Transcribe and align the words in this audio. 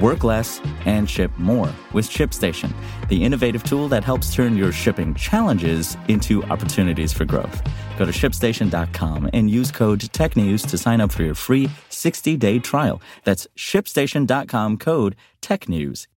Work 0.00 0.24
less 0.24 0.60
and 0.86 1.08
ship 1.08 1.30
more 1.38 1.72
with 1.92 2.08
ShipStation, 2.08 2.72
the 3.08 3.22
innovative 3.22 3.62
tool 3.62 3.88
that 3.88 4.02
helps 4.02 4.34
turn 4.34 4.56
your 4.56 4.72
shipping 4.72 5.14
challenges 5.14 5.96
into 6.08 6.42
opportunities 6.44 7.12
for 7.12 7.24
growth. 7.24 7.62
Go 7.96 8.04
to 8.04 8.10
shipstation.com 8.10 9.30
and 9.32 9.48
use 9.48 9.70
code 9.70 10.00
TechNews 10.00 10.68
to 10.68 10.78
sign 10.78 11.00
up 11.00 11.12
for 11.12 11.22
your 11.22 11.34
free 11.34 11.70
60 11.90 12.36
day 12.36 12.58
trial. 12.58 13.00
That's 13.22 13.46
shipstation.com 13.56 14.78
code 14.78 15.14
TechNews. 15.40 16.08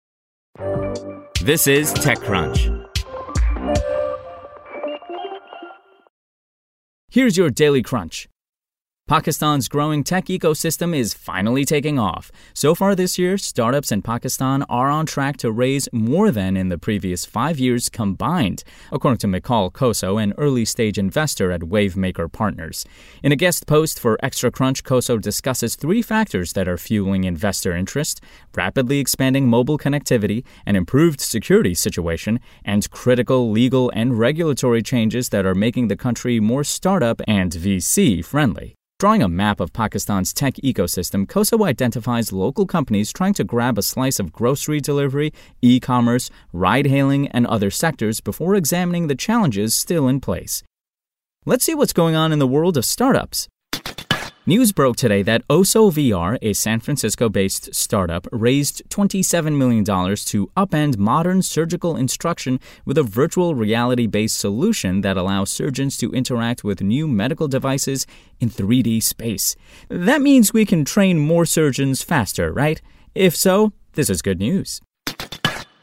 This 1.43 1.67
is 1.67 1.93
TechCrunch. 1.93 2.87
Here's 7.11 7.37
your 7.37 7.51
daily 7.51 7.83
crunch. 7.83 8.29
Pakistan's 9.09 9.69
growing 9.69 10.03
tech 10.03 10.25
ecosystem 10.25 10.93
is 10.93 11.15
finally 11.15 11.65
taking 11.65 11.97
off. 11.97 12.33
So 12.55 12.75
far 12.75 12.97
this 12.97 13.21
year, 13.21 13.39
startups 13.39 13.93
in 13.93 14.03
Pakistan 14.03 14.65
are 14.65 14.91
on 14.91 15.07
track 15.07 15.37
to 15.37 15.53
raise 15.53 15.89
more 15.93 16.33
than 16.33 16.57
in 16.57 16.71
the 16.71 16.77
previous 16.77 17.25
five 17.25 17.61
years 17.61 17.89
combined, 17.89 18.65
according 18.91 19.19
to 19.19 19.29
Mikhail 19.29 19.71
Koso, 19.71 20.19
an 20.19 20.35
early 20.39 20.65
stage 20.65 20.99
investor 20.99 21.53
at 21.53 21.61
Wavemaker 21.61 22.33
Partners. 22.33 22.85
In 23.23 23.31
a 23.31 23.37
guest 23.37 23.69
post 23.69 24.01
for 24.01 24.19
Extra 24.25 24.51
Crunch, 24.51 24.83
Koso 24.83 25.19
discusses 25.19 25.77
three 25.77 26.03
factors 26.03 26.55
that 26.55 26.67
are 26.67 26.77
fueling 26.77 27.23
investor 27.23 27.77
interest 27.77 28.21
rapidly 28.57 28.99
expanding 28.99 29.47
mobile 29.47 29.79
connectivity, 29.79 30.45
an 30.67 30.75
improved 30.75 31.21
security 31.21 31.75
situation, 31.75 32.41
and 32.65 32.91
critical 32.91 33.53
legal 33.53 33.89
and 33.95 34.19
regulatory 34.19 34.83
changes 34.83 35.29
that 35.29 35.47
are 35.47 35.55
making 35.55 35.87
the 35.87 35.97
country 35.97 36.41
more 36.41 36.65
startup 36.65 37.23
and 37.29 37.53
VC 37.53 38.25
friendly. 38.25 38.76
Drawing 38.99 39.23
a 39.23 39.29
map 39.29 39.61
of 39.61 39.75
Pakistan's 39.75 40.33
tech 40.33 40.55
ecosystem, 40.55 41.29
Koso 41.29 41.65
identifies 41.65 42.33
local 42.33 42.65
companies 42.65 43.13
trying 43.13 43.35
to 43.35 43.45
grab 43.45 43.77
a 43.77 43.83
slice 43.83 44.19
of 44.19 44.33
grocery 44.33 44.81
delivery, 44.81 45.35
e 45.61 45.79
commerce, 45.79 46.31
ride 46.51 46.87
hailing, 46.87 47.29
and 47.29 47.47
other 47.47 47.71
sectors 47.71 48.23
before 48.23 48.55
examining 48.55 49.07
the 49.07 49.15
challenges 49.15 49.75
still 49.75 50.09
in 50.09 50.19
place. 50.19 50.63
Let's 51.45 51.67
see 51.67 51.75
what's 51.75 51.93
going 51.93 52.15
on 52.15 52.33
in 52.33 52.39
the 52.39 52.47
world 52.47 52.79
of 52.79 52.87
startups. 52.87 53.49
News 54.49 54.71
broke 54.71 54.95
today 54.95 55.23
that 55.23 55.45
Osso 55.49 55.91
VR, 55.91 56.39
a 56.41 56.53
San 56.53 56.79
Francisco 56.79 57.29
based 57.29 57.75
startup, 57.75 58.29
raised 58.31 58.81
$27 58.91 59.57
million 59.57 59.85
to 59.85 60.47
upend 60.57 60.99
modern 60.99 61.43
surgical 61.43 61.97
instruction 61.97 62.61
with 62.85 62.97
a 62.97 63.03
virtual 63.03 63.57
reality 63.57 64.07
based 64.07 64.39
solution 64.39 65.01
that 65.01 65.17
allows 65.17 65.51
surgeons 65.51 65.97
to 65.97 66.13
interact 66.13 66.63
with 66.63 66.81
new 66.81 67.09
medical 67.09 67.49
devices 67.49 68.07
in 68.39 68.49
3D 68.49 69.03
space. 69.03 69.57
That 69.89 70.23
means 70.23 70.53
we 70.53 70.65
can 70.65 70.85
train 70.85 71.19
more 71.19 71.45
surgeons 71.45 72.03
faster, 72.03 72.53
right? 72.53 72.81
If 73.17 73.35
so, 73.35 73.73
this 73.95 74.09
is 74.09 74.23
good 74.23 74.39
news. 74.39 74.81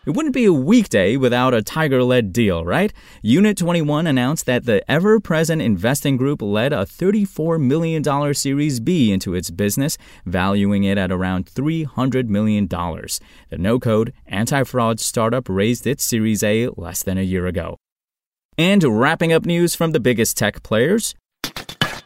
It 0.05 0.11
wouldn't 0.11 0.33
be 0.33 0.45
a 0.45 0.53
weekday 0.53 1.15
without 1.15 1.53
a 1.53 1.61
Tiger 1.61 2.03
led 2.03 2.33
deal, 2.33 2.65
right? 2.65 2.91
Unit21 3.23 4.07
announced 4.07 4.45
that 4.45 4.65
the 4.65 4.83
ever 4.91 5.19
present 5.21 5.61
investing 5.61 6.17
group 6.17 6.41
led 6.41 6.73
a 6.73 6.85
$34 6.85 7.61
million 7.61 8.33
Series 8.33 8.81
B 8.81 9.13
into 9.13 9.33
its 9.33 9.49
business, 9.49 9.97
valuing 10.25 10.83
it 10.83 10.97
at 10.97 11.11
around 11.11 11.45
$300 11.45 12.27
million. 12.27 12.67
The 12.67 13.57
no 13.57 13.79
code, 13.79 14.13
anti 14.27 14.63
fraud 14.63 14.99
startup 14.99 15.47
raised 15.47 15.87
its 15.87 16.03
Series 16.03 16.43
A 16.43 16.67
less 16.75 17.01
than 17.01 17.17
a 17.17 17.21
year 17.21 17.47
ago. 17.47 17.77
And 18.57 18.83
wrapping 18.83 19.31
up 19.31 19.45
news 19.45 19.73
from 19.73 19.91
the 19.91 19.99
biggest 20.01 20.35
tech 20.37 20.63
players. 20.63 21.15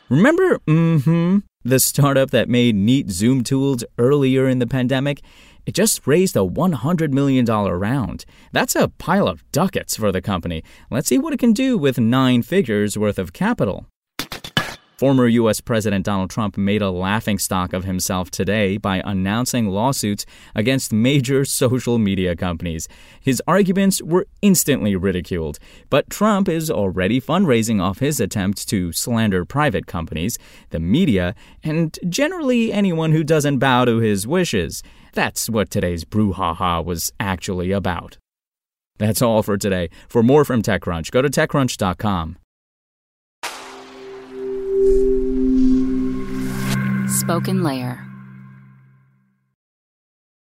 Remember, 0.10 0.60
mm 0.60 1.04
hmm, 1.04 1.38
the 1.64 1.80
startup 1.80 2.30
that 2.32 2.48
made 2.48 2.76
neat 2.76 3.10
Zoom 3.10 3.44
tools 3.44 3.84
earlier 3.98 4.48
in 4.48 4.60
the 4.60 4.68
pandemic? 4.68 5.22
It 5.68 5.76
just 5.76 6.08
raised 6.08 6.38
a 6.38 6.40
$100 6.40 7.12
million 7.12 7.46
round. 7.46 8.24
That's 8.54 8.74
a 8.74 8.88
pile 8.88 9.28
of 9.28 9.44
ducats 9.52 9.98
for 9.98 10.14
the 10.14 10.22
company. 10.22 10.64
Let's 10.90 11.10
see 11.10 11.18
what 11.18 11.34
it 11.34 11.40
can 11.40 11.52
do 11.52 11.78
with 11.78 12.00
nine 12.00 12.42
figures 12.42 12.98
worth 12.98 13.20
of 13.20 13.34
capital. 13.34 13.86
Former 14.98 15.28
U.S. 15.28 15.62
President 15.62 16.04
Donald 16.04 16.32
Trump 16.32 16.58
made 16.58 16.82
a 16.82 16.90
laughingstock 16.90 17.72
of 17.72 17.84
himself 17.84 18.32
today 18.32 18.78
by 18.78 19.04
announcing 19.06 19.68
lawsuits 19.70 20.26
against 20.56 20.92
major 20.92 21.46
social 21.62 22.00
media 22.00 22.36
companies. 22.36 22.88
His 23.22 23.40
arguments 23.48 24.02
were 24.02 24.26
instantly 24.42 24.96
ridiculed, 24.96 25.60
but 25.92 26.10
Trump 26.10 26.50
is 26.50 26.72
already 26.72 27.22
fundraising 27.22 27.80
off 27.80 28.00
his 28.00 28.20
attempt 28.20 28.68
to 28.70 28.92
slander 28.92 29.46
private 29.46 29.86
companies, 29.86 30.40
the 30.72 30.80
media, 30.80 31.36
and 31.62 32.00
generally 32.10 32.74
anyone 32.74 33.12
who 33.12 33.24
doesn't 33.24 33.60
bow 33.60 33.86
to 33.86 33.98
his 33.98 34.26
wishes. 34.26 34.82
That's 35.14 35.48
what 35.48 35.70
today's 35.70 36.06
brouhaha 36.06 36.84
was 36.84 37.14
actually 37.20 37.72
about. 37.72 38.18
That's 38.98 39.22
all 39.22 39.44
for 39.44 39.58
today. 39.58 39.92
For 40.10 40.24
more 40.24 40.44
from 40.44 40.64
TechCrunch, 40.64 41.12
go 41.12 41.22
to 41.22 41.30
TechCrunch.com. 41.30 42.38
SpokenLayer. 47.28 48.07